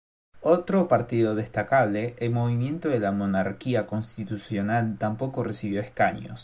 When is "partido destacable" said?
0.87-2.15